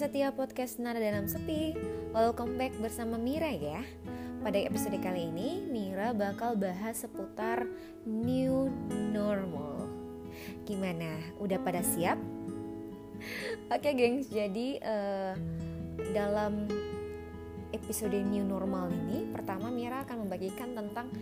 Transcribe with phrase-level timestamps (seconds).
[0.00, 1.76] setia podcast Nada Dalam Sepi
[2.16, 3.84] Welcome back bersama Mira ya
[4.40, 7.68] Pada episode kali ini Mira bakal bahas seputar
[8.08, 8.72] new
[9.12, 9.92] normal
[10.64, 11.20] Gimana?
[11.36, 12.16] Udah pada siap?
[13.76, 15.36] Oke gengs, jadi uh,
[16.16, 16.64] dalam
[17.76, 21.12] episode new normal ini Pertama Mira akan membagikan tentang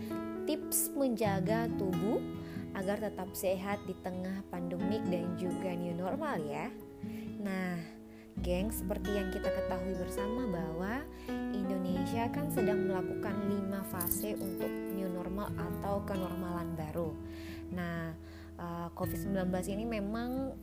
[0.47, 2.23] tips menjaga tubuh
[2.79, 6.71] agar tetap sehat di tengah pandemik dan juga new normal ya.
[7.43, 7.98] Nah,
[8.41, 11.03] geng, seperti yang kita ketahui bersama bahwa
[11.51, 17.11] Indonesia kan sedang melakukan lima fase untuk new normal atau kenormalan baru.
[17.75, 18.15] Nah,
[18.57, 20.55] eh, COVID-19 ini memang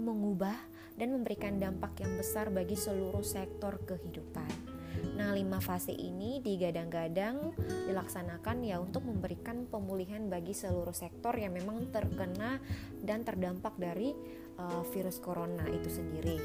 [0.00, 0.56] mengubah
[0.96, 4.80] dan memberikan dampak yang besar bagi seluruh sektor kehidupan.
[5.16, 7.56] Nah, lima fase ini digadang-gadang
[7.88, 12.60] dilaksanakan ya untuk memberikan pemulihan bagi seluruh sektor yang memang terkena
[13.00, 14.12] dan terdampak dari
[14.60, 16.36] uh, virus corona itu sendiri.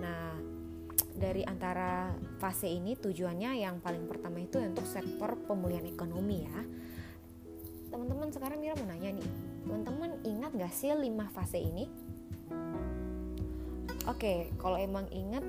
[0.00, 0.36] Nah,
[1.16, 6.60] dari antara fase ini tujuannya yang paling pertama itu untuk sektor pemulihan ekonomi ya.
[7.88, 9.28] Teman-teman sekarang Mira mau nanya nih,
[9.64, 11.88] teman-teman ingat gak sih lima fase ini?
[14.06, 15.42] Oke, kalau emang ingat,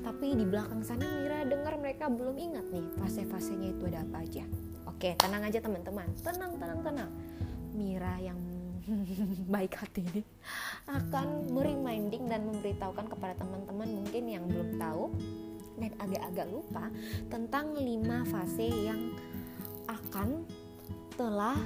[0.00, 4.44] tapi di belakang sana Mira dengar mereka belum ingat nih fase-fasenya itu ada apa aja.
[4.88, 7.10] Oke, tenang aja teman-teman, tenang, tenang, tenang.
[7.76, 8.38] Mira yang
[9.52, 10.22] baik hati ini
[10.88, 15.12] akan mereminding dan memberitahukan kepada teman-teman mungkin yang belum tahu
[15.78, 16.84] dan agak-agak lupa
[17.30, 19.14] tentang lima fase yang
[19.86, 20.48] akan
[21.14, 21.58] telah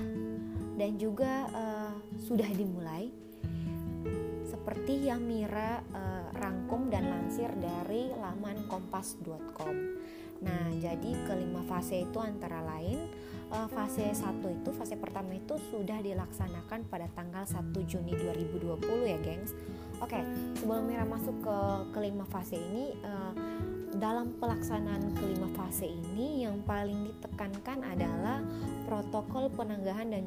[0.76, 3.12] dan juga uh, sudah dimulai
[4.62, 9.76] seperti yang Mira uh, rangkum dan lansir dari laman kompas.com.
[10.42, 13.06] Nah, jadi kelima fase itu antara lain
[13.54, 19.18] uh, fase 1 itu fase pertama itu sudah dilaksanakan pada tanggal 1 Juni 2020 ya,
[19.22, 19.54] gengs.
[20.02, 20.18] Oke,
[20.58, 21.56] sebelum Mira masuk ke
[21.94, 23.32] kelima fase ini uh,
[24.02, 28.40] dalam pelaksanaan kelima fase ini yang paling ditekankan adalah
[28.88, 30.24] protokol penanggahan dan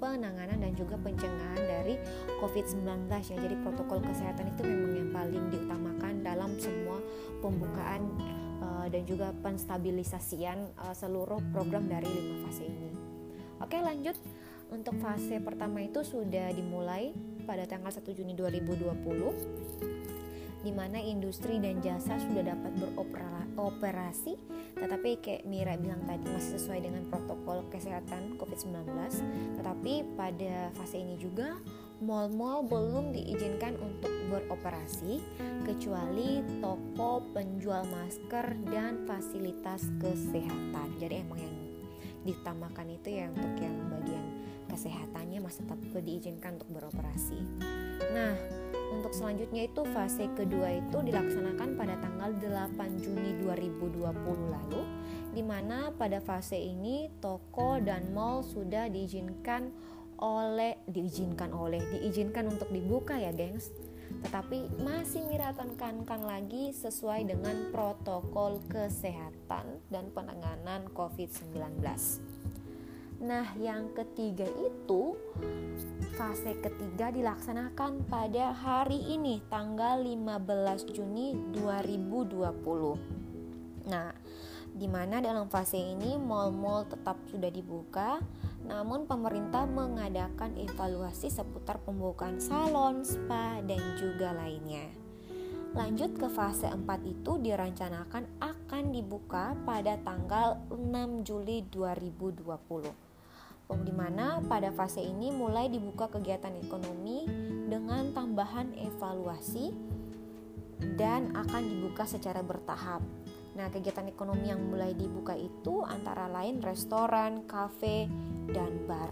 [0.00, 2.00] penanganan dan juga pencegahan dari
[2.40, 3.36] COVID-19 ya.
[3.36, 6.98] Jadi protokol kesehatan itu memang yang paling diutamakan dalam semua
[7.44, 8.10] pembukaan
[8.86, 12.90] uh, dan juga penstabilisasian uh, seluruh program dari lima fase ini.
[13.58, 14.14] Oke, lanjut.
[14.70, 17.14] Untuk fase pertama itu sudah dimulai
[17.46, 19.86] pada tanggal 1 Juni 2020
[20.66, 24.34] di mana industri dan jasa sudah dapat beroperasi
[24.74, 28.90] tetapi kayak Mira bilang tadi masih sesuai dengan protokol kesehatan COVID-19
[29.62, 31.54] tetapi pada fase ini juga
[32.04, 35.24] mal-mal belum diizinkan untuk beroperasi
[35.64, 40.92] kecuali toko penjual masker dan fasilitas kesehatan.
[41.00, 41.56] Jadi emang yang
[42.26, 44.26] ditambahkan itu ya untuk yang bagian
[44.66, 47.40] kesehatannya masih tetap diizinkan untuk beroperasi.
[48.12, 48.34] Nah
[48.92, 54.12] untuk selanjutnya itu fase kedua itu dilaksanakan pada tanggal 8 Juni 2020
[54.52, 54.82] lalu
[55.34, 59.68] di mana pada fase ini toko dan mall sudah diizinkan
[60.20, 63.72] oleh diizinkan oleh diizinkan untuk dibuka ya gengs
[64.22, 71.82] tetapi masih Mira tekankan lagi sesuai dengan protokol kesehatan dan penanganan COVID-19.
[73.16, 75.16] Nah, yang ketiga itu
[76.20, 83.88] fase ketiga dilaksanakan pada hari ini tanggal 15 Juni 2020.
[83.88, 84.12] Nah,
[84.76, 88.20] di mana dalam fase ini mal-mal tetap sudah dibuka,
[88.68, 94.84] namun pemerintah mengadakan evaluasi seputar pembukaan salon, spa, dan juga lainnya.
[95.72, 103.06] Lanjut ke fase 4 itu direncanakan akan dibuka pada tanggal 6 Juli 2020
[103.82, 107.26] di mana pada fase ini mulai dibuka kegiatan ekonomi
[107.66, 109.74] dengan tambahan evaluasi
[110.94, 113.02] dan akan dibuka secara bertahap.
[113.56, 118.04] Nah, kegiatan ekonomi yang mulai dibuka itu antara lain restoran, kafe,
[118.52, 119.08] dan bar.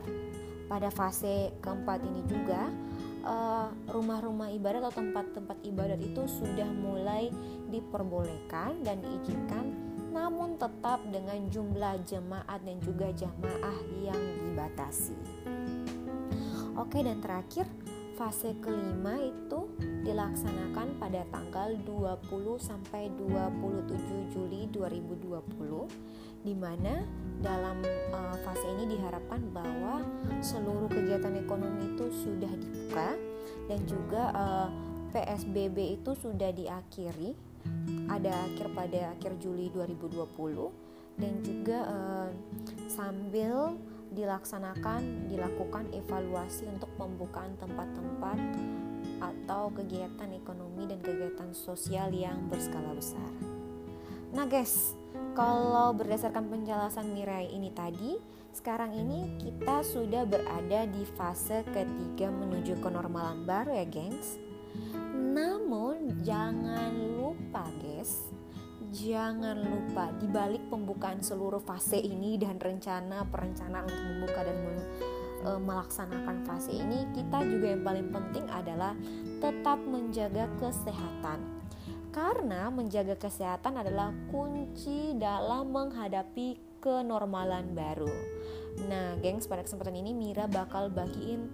[0.69, 2.69] Pada fase keempat ini juga
[3.25, 7.33] eh, rumah-rumah ibadat atau tempat-tempat ibadat itu sudah mulai
[7.73, 9.85] diperbolehkan dan diizinkan
[10.15, 15.19] namun tetap dengan jumlah jemaat dan juga jamaah yang dibatasi.
[16.79, 17.67] Oke, dan terakhir
[18.15, 19.67] fase kelima itu
[20.07, 27.03] dilaksanakan pada tanggal 20 sampai 27 Juli 2020 di mana
[27.43, 27.83] dalam
[28.15, 30.07] uh, fase ini diharapkan bahwa
[30.39, 33.19] seluruh kegiatan ekonomi itu sudah dibuka
[33.65, 34.69] dan juga eh,
[35.17, 37.33] PSBB itu sudah diakhiri
[38.13, 42.29] ada akhir pada akhir Juli 2020 dan juga uh,
[42.91, 43.79] sambil
[44.13, 48.39] dilaksanakan dilakukan evaluasi untuk pembukaan tempat-tempat
[49.23, 53.31] atau kegiatan ekonomi dan kegiatan sosial yang berskala besar.
[54.35, 54.99] Nah, guys,
[55.39, 58.19] kalau berdasarkan penjelasan Mirai ini tadi,
[58.51, 64.43] sekarang ini kita sudah berada di fase ketiga menuju kenormalan baru ya, gengs.
[65.15, 68.35] Namun jangan lupa, guys,
[68.95, 74.57] jangan lupa di balik pembukaan seluruh fase ini dan rencana perencanaan untuk membuka dan
[75.43, 78.95] e, melaksanakan fase ini, kita juga yang paling penting adalah
[79.43, 81.43] tetap menjaga kesehatan.
[82.15, 88.15] Karena menjaga kesehatan adalah kunci dalam menghadapi kenormalan baru.
[88.87, 91.51] Nah, gengs, pada kesempatan ini Mira bakal bagiin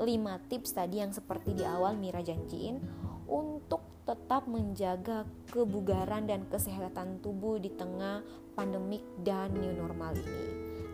[0.00, 2.80] e, tips tadi yang seperti di awal Mira janjiin
[3.28, 8.24] untuk tetap menjaga kebugaran dan kesehatan tubuh di tengah
[8.56, 10.46] pandemik dan new normal ini.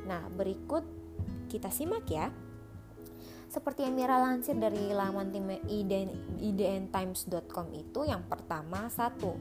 [0.06, 0.84] Nah, berikut
[1.50, 2.30] kita simak ya.
[3.46, 5.48] Seperti yang Mira lansir dari laman tim
[6.36, 9.38] idntimes.com itu yang pertama satu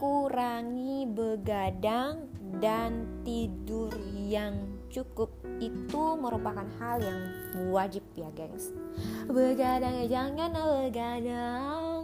[0.00, 5.30] kurangi begadang dan tidur yang cukup
[5.62, 7.20] itu merupakan hal yang
[7.70, 8.74] wajib ya gengs
[9.30, 11.99] begadang jangan begadang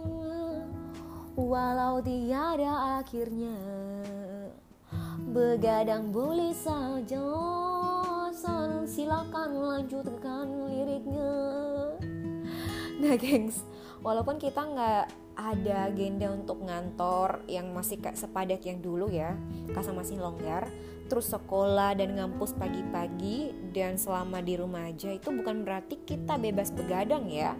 [1.37, 3.53] walau tiada akhirnya
[5.29, 7.21] begadang boleh saja.
[8.87, 11.33] Silakan lanjutkan liriknya.
[12.97, 13.61] Nah gengs
[14.01, 15.05] walaupun kita nggak
[15.37, 19.37] ada agenda untuk ngantor yang masih kayak sepadat yang dulu ya
[19.75, 20.65] kasa masih longgar
[21.11, 26.73] terus sekolah dan ngampus pagi-pagi dan selama di rumah aja itu bukan berarti kita bebas
[26.73, 27.53] begadang ya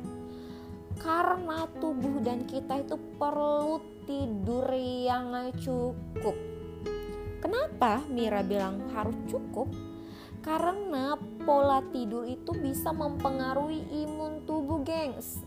[0.98, 3.80] karena tubuh dan kita itu perlu
[4.10, 6.36] tidur yang cukup
[7.40, 9.70] kenapa Mira bilang harus cukup
[10.48, 15.44] karena pola tidur itu bisa mempengaruhi imun tubuh, gengs.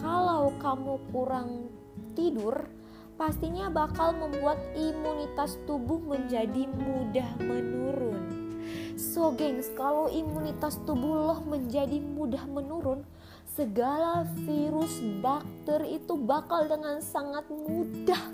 [0.00, 1.68] Kalau kamu kurang
[2.16, 2.64] tidur,
[3.20, 8.22] pastinya bakal membuat imunitas tubuh menjadi mudah menurun.
[8.96, 13.04] So, gengs, kalau imunitas tubuh lo menjadi mudah menurun,
[13.52, 18.32] segala virus, bakteri itu bakal dengan sangat mudah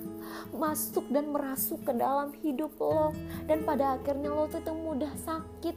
[0.55, 3.11] masuk dan merasuk ke dalam hidup lo.
[3.51, 5.77] Dan pada akhirnya lo tuh mudah sakit.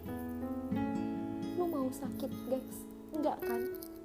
[1.58, 2.78] Lo mau sakit guys?
[3.14, 3.62] Enggak kan?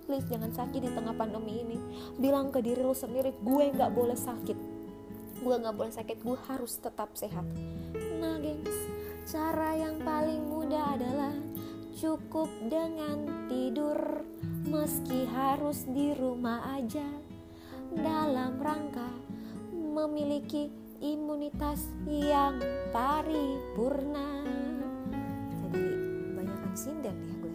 [0.09, 1.77] Please jangan sakit di tengah pandemi ini.
[2.17, 4.59] Bilang ke diri lo sendiri gue nggak boleh sakit.
[5.45, 6.17] Gue nggak boleh sakit.
[6.25, 7.45] Gue harus tetap sehat.
[8.17, 8.73] Nah gengs
[9.29, 11.37] cara yang paling mudah adalah
[11.93, 14.25] cukup dengan tidur
[14.69, 17.09] meski harus di rumah aja
[17.97, 19.09] dalam rangka
[19.73, 20.69] memiliki
[21.01, 22.61] imunitas yang
[22.93, 24.45] paripurna.
[25.65, 25.85] Jadi
[26.37, 27.53] banyakkan sinden ya gue.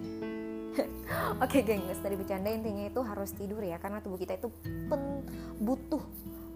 [1.45, 4.49] Oke gengs, tadi bercanda intinya itu harus tidur ya karena tubuh kita itu
[4.89, 5.21] pen,
[5.61, 6.01] butuh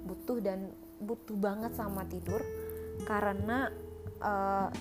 [0.09, 2.41] butuh dan butuh banget sama tidur
[3.05, 3.69] karena
[4.25, 4.73] uh,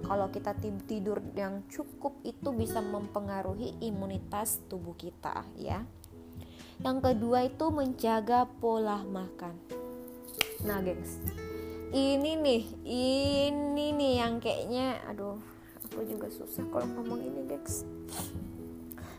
[0.00, 0.56] kalau kita
[0.88, 5.84] tidur yang cukup itu bisa mempengaruhi imunitas tubuh kita ya.
[6.82, 9.54] Yang kedua itu menjaga pola makan.
[10.66, 11.20] Nah, gengs.
[11.92, 15.36] Ini nih, ini nih yang kayaknya aduh,
[15.86, 17.84] aku juga susah kalau ngomong ini, gengs.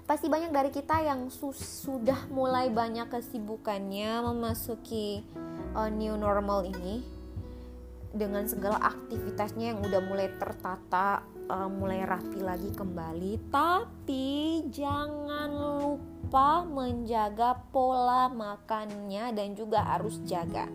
[0.03, 5.23] Pasti banyak dari kita yang sudah mulai banyak kesibukannya memasuki
[5.71, 7.12] uh, new normal ini
[8.13, 13.49] dengan segala aktivitasnya yang udah mulai tertata, uh, mulai rapi lagi kembali.
[13.49, 20.69] Tapi jangan lupa menjaga pola makannya dan juga harus jaga.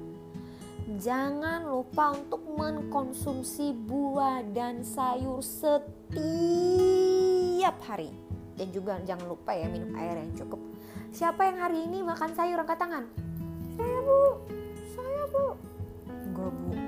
[0.99, 5.79] Jangan lupa untuk mengkonsumsi buah dan sayur setiap
[7.87, 8.11] hari.
[8.59, 10.59] Dan juga jangan lupa ya minum air yang cukup.
[11.15, 12.59] Siapa yang hari ini makan sayur?
[12.59, 13.07] Angkat tangan.
[13.79, 14.43] Saya bu.
[14.97, 15.55] Saya bu.
[16.09, 16.88] Enggak bu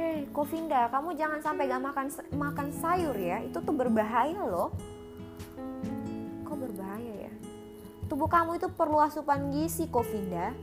[0.00, 4.72] hei Kovinda kamu jangan sampai gak makan makan sayur ya itu tuh berbahaya loh
[6.48, 7.32] kok berbahaya ya
[8.08, 10.56] tubuh kamu itu perlu asupan gizi Kovinda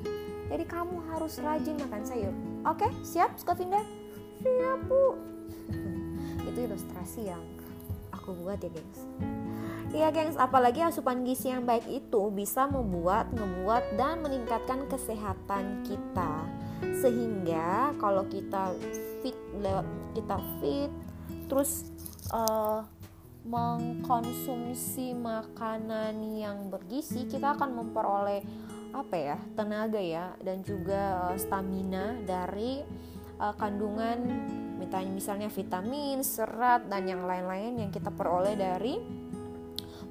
[0.48, 2.32] jadi kamu harus rajin makan sayur.
[2.64, 3.84] Oke, siap Skovinda?
[4.40, 5.20] Siap bu.
[6.48, 7.44] Itu ilustrasi yang
[8.16, 9.02] aku buat ya gengs.
[9.92, 16.44] Iya gengs, apalagi asupan gizi yang baik itu bisa membuat, ngebuat, dan meningkatkan kesehatan kita.
[17.00, 18.76] Sehingga kalau kita
[19.24, 19.38] fit,
[20.16, 20.92] kita fit,
[21.48, 21.88] terus
[22.32, 22.84] uh,
[23.48, 28.44] mengkonsumsi makanan yang bergizi, kita akan memperoleh
[28.92, 32.84] apa ya tenaga ya dan juga uh, stamina dari
[33.40, 34.20] uh, kandungan
[34.78, 39.00] misalnya misalnya vitamin, serat dan yang lain-lain yang kita peroleh dari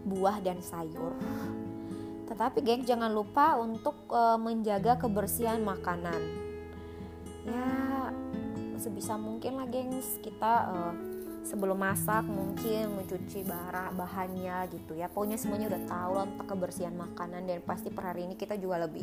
[0.07, 1.17] buah dan sayur.
[2.27, 6.21] Tetapi geng jangan lupa untuk uh, menjaga kebersihan makanan.
[7.47, 7.65] Ya
[8.87, 10.23] sebisa mungkin lah gengs.
[10.23, 10.95] Kita uh,
[11.43, 15.11] sebelum masak mungkin mencuci bara bahannya gitu ya.
[15.11, 17.43] Pokoknya semuanya udah tahu lah tentang kebersihan makanan.
[17.50, 19.02] Dan pasti per hari ini kita juga lebih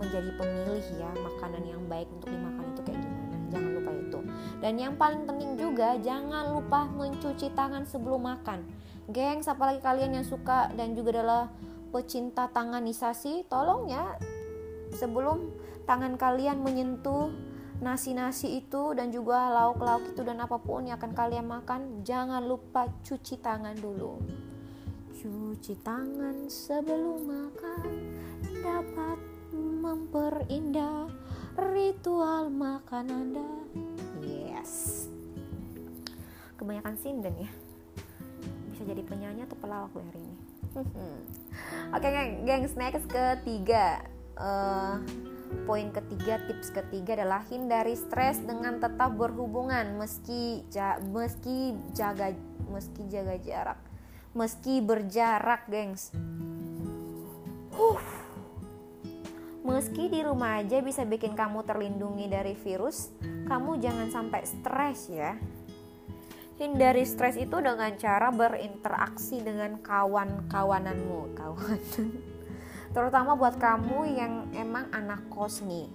[0.00, 3.36] menjadi pemilih ya makanan yang baik untuk dimakan itu kayak gimana.
[3.52, 4.18] Jangan lupa itu.
[4.64, 8.64] Dan yang paling penting juga jangan lupa mencuci tangan sebelum makan.
[9.12, 11.52] Gengs apalagi kalian yang suka dan juga adalah
[11.90, 14.14] pecinta tanganisasi tolong ya
[14.94, 15.50] sebelum
[15.90, 17.34] tangan kalian menyentuh
[17.80, 22.86] nasi-nasi itu dan juga lauk-lauk itu dan apa pun yang akan kalian makan jangan lupa
[23.00, 24.20] cuci tangan dulu.
[25.16, 27.88] Cuci tangan sebelum makan
[28.60, 29.18] dapat
[29.56, 31.08] memperindah
[31.56, 33.48] ritual makan anda.
[34.20, 35.08] Yes.
[36.60, 37.50] Kebanyakan sinden ya.
[38.72, 40.36] Bisa jadi penyanyi atau pelawak hari ini.
[41.96, 44.04] Oke okay, gengs next ketiga.
[44.36, 45.00] Uh,
[45.66, 52.34] Poin ketiga, tips ketiga adalah hindari stres dengan tetap berhubungan meski ja, meski jaga
[52.70, 53.80] meski jaga jarak.
[54.30, 56.14] Meski berjarak, gengs.
[57.74, 57.98] Huh.
[59.66, 63.12] Meski di rumah aja bisa bikin kamu terlindungi dari virus,
[63.50, 65.36] kamu jangan sampai stres ya.
[66.56, 71.80] Hindari stres itu dengan cara berinteraksi dengan kawan-kawananmu, kawan
[72.90, 75.88] terutama buat kamu yang emang anak kos nih.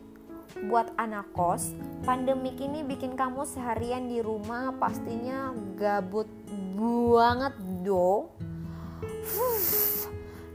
[0.70, 1.75] Buat anak kos
[2.08, 6.30] pandemik ini bikin kamu seharian di rumah pastinya gabut
[6.78, 8.30] banget dong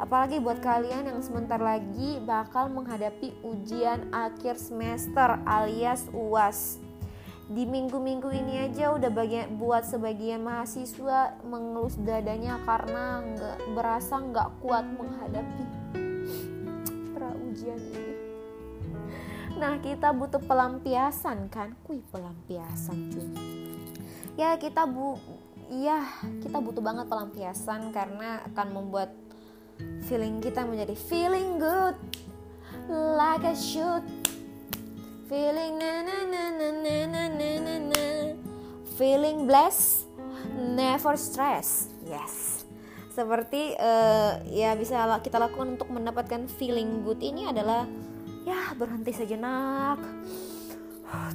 [0.01, 6.81] apalagi buat kalian yang sebentar lagi bakal menghadapi ujian akhir semester alias UAS
[7.51, 14.49] di minggu-minggu ini aja udah bagian buat sebagian mahasiswa mengelus dadanya karena nggak berasa nggak
[14.63, 15.80] kuat menghadapi
[17.61, 18.15] ujian ini
[19.61, 21.77] nah kita butuh pelampiasan kan?
[21.85, 23.29] Kuy pelampiasan cuy.
[24.33, 25.21] Ya kita bu
[25.69, 26.01] iya
[26.41, 29.13] kita butuh banget pelampiasan karena akan membuat
[30.09, 31.93] feeling kita menjadi feeling good.
[32.89, 34.09] Like I should
[35.29, 38.05] feeling na na na na na na na na
[38.97, 40.09] feeling blessed
[40.57, 42.60] never stress yes
[43.21, 47.85] seperti uh, ya bisa kita lakukan untuk mendapatkan feeling good ini adalah
[48.49, 50.01] ya berhenti sejenak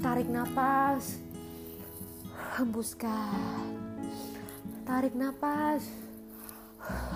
[0.02, 1.22] tarik nafas
[2.58, 3.70] hembuskan.
[4.90, 5.86] Tarik nafas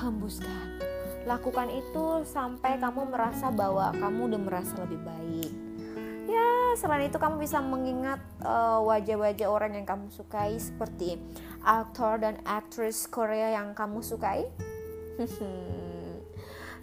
[0.06, 0.78] hembuskan.
[1.26, 5.69] Lakukan itu sampai kamu merasa bahwa kamu udah merasa lebih baik
[6.30, 11.18] ya selain itu kamu bisa mengingat uh, wajah-wajah orang yang kamu sukai seperti
[11.66, 14.46] aktor dan aktris Korea yang kamu sukai?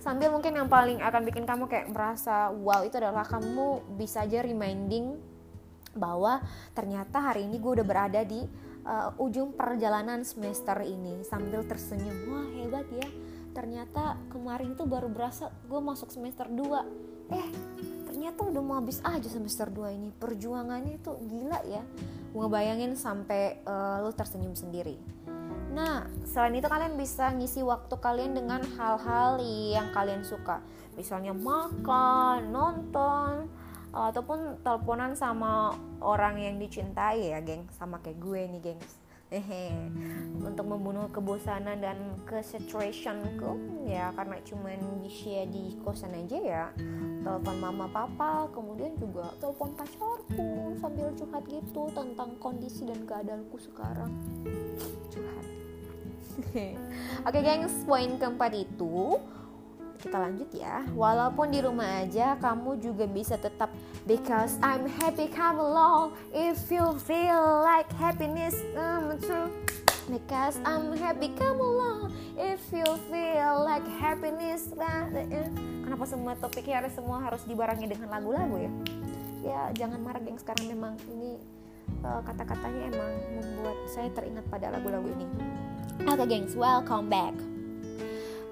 [0.04, 4.42] Sambil mungkin yang paling akan bikin kamu kayak merasa wow itu adalah kamu bisa aja
[4.42, 5.18] reminding
[5.96, 6.44] bahwa
[6.76, 8.44] ternyata hari ini gue udah berada di
[8.86, 11.26] uh, ujung perjalanan semester ini.
[11.26, 13.08] Sambil tersenyum wah hebat ya.
[13.50, 17.48] Ternyata kemarin tuh baru berasa gue masuk semester 2 eh
[18.26, 21.78] ternyata udah mau habis aja semester 2 ini perjuangannya itu gila ya
[22.34, 24.98] ngebayangin sampai uh, lu tersenyum sendiri.
[25.70, 30.58] Nah, selain itu kalian bisa ngisi waktu kalian dengan hal-hal yang kalian suka.
[30.98, 33.46] Misalnya makan, nonton,
[33.94, 37.70] ataupun teleponan sama orang yang dicintai ya, geng.
[37.78, 39.90] Sama kayak gue nih, gengs hehe.
[40.38, 46.64] Untuk membunuh kebosanan dan kesaturationku ya karena cuman bisa di kosan aja ya.
[47.26, 54.14] Telepon mama papa kemudian juga telepon pacarku sambil curhat gitu tentang kondisi dan keadaanku sekarang.
[55.10, 55.46] Curhat.
[56.46, 56.76] Oke
[57.24, 59.18] okay, gengs poin keempat itu
[59.96, 60.84] kita lanjut ya.
[60.92, 63.72] Walaupun di rumah aja kamu juga bisa tetap
[64.04, 66.14] because I'm happy come along.
[66.30, 69.50] If you feel like happiness I'm true.
[70.06, 72.14] Because I'm happy come along.
[72.38, 74.70] If you feel like happiness
[75.82, 78.72] kenapa semua topiknya harus semua harus dibarengi dengan lagu-lagu ya?
[79.42, 81.40] Ya jangan marah geng sekarang memang ini
[82.06, 85.26] uh, kata-katanya emang membuat saya teringat pada lagu-lagu ini.
[86.06, 87.55] Oke okay, gengs welcome back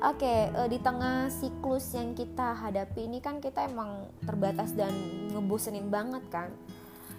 [0.05, 4.93] Oke, okay, eh, di tengah siklus yang kita hadapi ini kan kita emang terbatas dan
[5.33, 6.53] ngebosenin banget kan.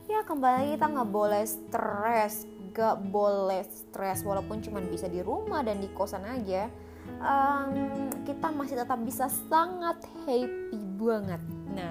[0.06, 5.82] Ya kembali kita nggak boleh stres, nggak boleh stres walaupun cuma bisa di rumah dan
[5.82, 6.70] di kosan aja.
[7.26, 11.42] Um, kita masih tetap bisa sangat happy banget.
[11.74, 11.90] Nah,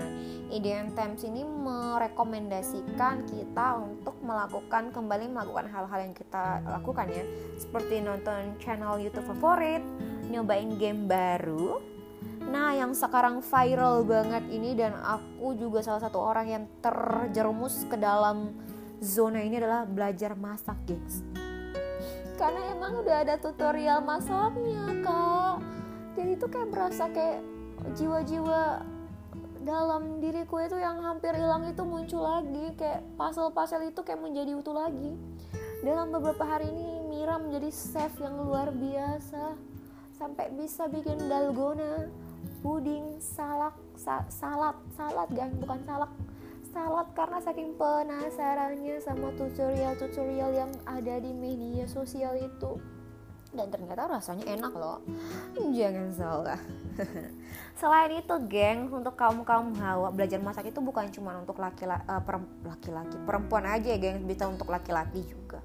[0.55, 7.27] IDM Times ini merekomendasikan kita untuk melakukan kembali melakukan hal-hal yang kita lakukan ya,
[7.59, 9.83] seperti nonton channel YouTube favorit,
[10.35, 11.95] nyobain game baru
[12.45, 17.97] Nah, yang sekarang viral banget ini dan aku juga salah satu orang yang terjerumus ke
[17.97, 18.53] dalam
[19.01, 21.25] zona ini adalah belajar masak, guys.
[22.37, 25.57] Karena emang udah ada tutorial masaknya, Kak.
[26.15, 27.43] Jadi itu kayak berasa kayak
[27.99, 28.87] jiwa-jiwa
[29.65, 34.77] dalam diriku itu yang hampir hilang itu muncul lagi kayak pasal-pasal itu kayak menjadi utuh
[34.77, 35.17] lagi
[35.81, 39.57] dalam beberapa hari ini Mira menjadi chef yang luar biasa
[40.15, 42.07] sampai bisa bikin dalgona
[42.63, 46.13] puding salak sa salad salad gang bukan salak.
[46.75, 52.83] Salad karena saking penasarannya sama tutorial-tutorial yang ada di media sosial itu.
[53.55, 54.99] Dan ternyata rasanya enak loh.
[55.55, 56.59] Jangan salah.
[57.79, 62.43] Selain itu geng untuk kaum kaum hawa belajar masak itu bukan cuma untuk laki-laki uh,
[62.67, 64.27] laki-laki perempuan aja ya geng.
[64.27, 65.63] Bisa untuk laki-laki juga.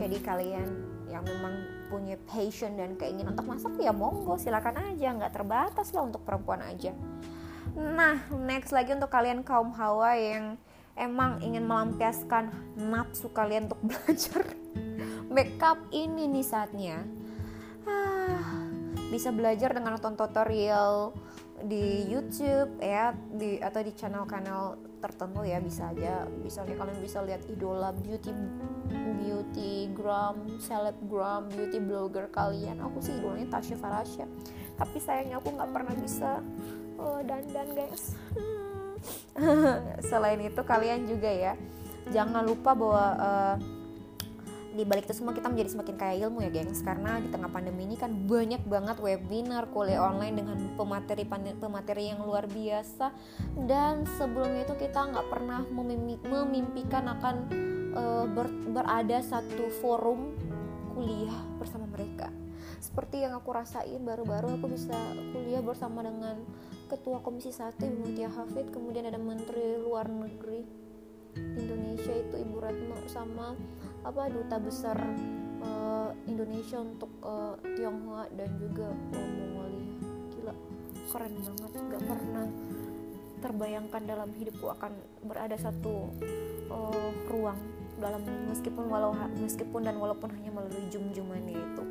[0.00, 0.68] Jadi kalian
[1.12, 5.12] yang memang punya passion dan keinginan untuk masak ya monggo silakan aja.
[5.16, 6.92] Nggak terbatas lah untuk perempuan aja.
[7.74, 10.60] Nah next lagi untuk kalian kaum hawa yang
[10.94, 14.42] emang ingin melampiaskan nafsu kalian untuk belajar
[15.28, 16.96] makeup ini nih saatnya.
[17.88, 18.68] Ah,
[19.08, 21.16] bisa belajar dengan nonton tutorial
[21.58, 26.26] di YouTube ya di atau di channel-channel tertentu ya bisa aja.
[26.42, 28.30] Misalnya kalian bisa lihat idola beauty
[29.22, 32.82] beauty gram selebgram beauty blogger kalian.
[32.82, 34.26] Aku sih idolanya Tasya Farasya
[34.78, 36.38] tapi sayangnya aku nggak pernah bisa.
[36.98, 38.14] Oh, dandan guys.
[40.10, 41.54] Selain itu kalian juga ya
[42.08, 43.54] jangan lupa bahwa uh,
[44.74, 46.80] di balik itu semua kita menjadi semakin kaya ilmu ya gengs.
[46.84, 51.24] Karena di tengah pandemi ini kan banyak banget webinar kuliah online dengan pemateri
[51.56, 53.12] pemateri yang luar biasa.
[53.56, 55.64] Dan sebelumnya itu kita nggak pernah
[56.28, 57.36] memimpikan akan
[57.96, 60.36] uh, ber, berada satu forum
[60.92, 62.28] kuliah bersama mereka.
[62.78, 64.94] Seperti yang aku rasain baru-baru aku bisa
[65.34, 66.38] kuliah bersama dengan
[66.88, 70.77] ketua komisi satu Mutia Hafid kemudian ada menteri luar negeri
[71.58, 73.54] Indonesia itu Ibu Retno sama
[74.06, 74.98] apa duta besar
[75.62, 79.84] uh, Indonesia untuk uh, Tionghoa dan juga Mongolia
[80.34, 80.54] gila
[81.10, 81.70] keren banget.
[81.74, 82.46] Gak pernah
[83.38, 86.10] terbayangkan dalam hidupku akan berada satu
[86.70, 87.58] uh, ruang
[87.98, 89.10] dalam meskipun walau
[89.42, 91.84] meskipun dan walaupun hanya melalui jum-jumannya itu.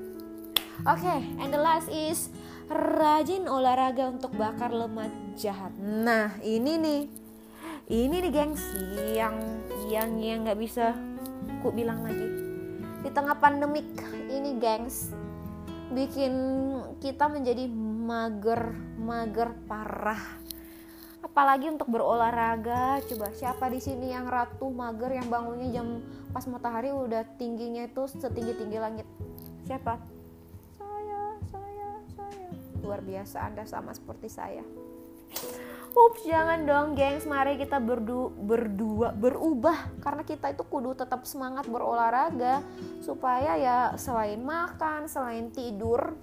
[0.85, 2.29] Oke, okay, and the last is
[2.69, 5.73] rajin olahraga untuk bakar lemak jahat.
[5.81, 7.01] Nah, ini nih,
[7.87, 9.35] ini nih gengsi yang
[9.87, 10.91] yang yang nggak bisa
[11.63, 12.27] ku bilang lagi.
[12.99, 13.87] Di tengah pandemik
[14.27, 15.15] ini gengs
[15.95, 16.33] bikin
[16.99, 20.19] kita menjadi mager mager parah.
[21.23, 26.03] Apalagi untuk berolahraga coba siapa di sini yang ratu mager yang bangunnya jam
[26.35, 29.07] pas matahari udah tingginya itu setinggi tinggi langit?
[29.63, 29.95] Siapa?
[30.75, 32.47] Saya saya saya.
[32.83, 34.67] Luar biasa anda sama seperti saya
[35.95, 39.87] Ups, jangan dong gengs, mari kita berdu berdua berubah.
[40.03, 42.65] Karena kita itu kudu tetap semangat berolahraga
[42.99, 46.17] supaya ya selain makan, selain tidur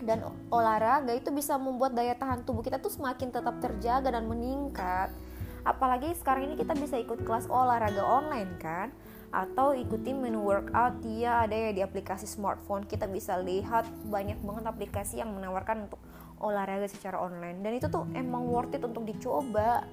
[0.00, 5.12] dan olahraga itu bisa membuat daya tahan tubuh kita tuh semakin tetap terjaga dan meningkat.
[5.60, 8.88] Apalagi sekarang ini kita bisa ikut kelas olahraga online kan
[9.30, 12.82] atau ikuti menu workout dia ada ya di aplikasi smartphone.
[12.86, 16.02] Kita bisa lihat banyak banget aplikasi yang menawarkan untuk
[16.42, 17.62] olahraga secara online.
[17.62, 19.86] Dan itu tuh emang worth it untuk dicoba.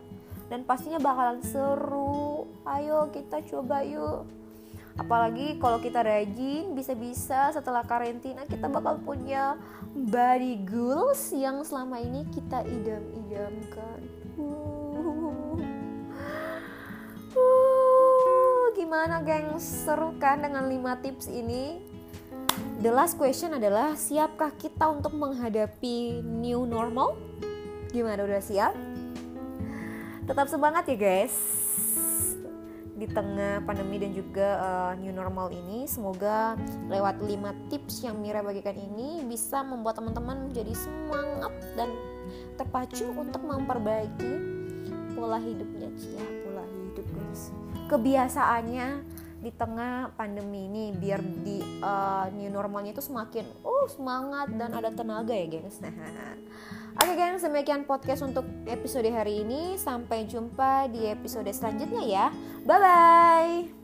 [0.49, 2.49] Dan pastinya bakalan seru.
[2.65, 4.25] Ayo kita coba yuk.
[4.97, 9.53] Apalagi kalau kita rajin bisa-bisa setelah karantina kita bakal punya
[9.93, 14.16] body goals yang selama ini kita idam-idamkan
[18.87, 21.75] gimana geng seru kan dengan 5 tips ini
[22.79, 27.19] The last question adalah siapkah kita untuk menghadapi new normal?
[27.91, 28.71] Gimana udah siap?
[30.23, 31.35] Tetap semangat ya guys.
[32.95, 36.55] Di tengah pandemi dan juga uh, new normal ini, semoga
[36.87, 41.91] lewat 5 tips yang Mira bagikan ini bisa membuat teman-teman menjadi semangat dan
[42.55, 44.31] terpacu untuk memperbaiki
[45.11, 47.51] pola hidupnya, ya pola hidup guys.
[47.87, 48.87] Kebiasaannya
[49.37, 54.89] di tengah pandemi ini biar di uh, new normalnya itu semakin oh semangat dan ada
[54.89, 55.93] tenaga ya gengs nah
[56.97, 59.77] Oke okay, gengs, demikian podcast untuk episode hari ini.
[59.77, 62.25] Sampai jumpa di episode selanjutnya ya.
[62.65, 63.76] Bye bye.